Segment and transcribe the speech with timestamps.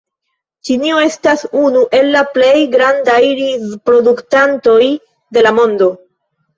[0.69, 4.83] Ĉinio estas unu el la plej grandaj rizproduktantoj
[5.41, 5.97] de la mondo.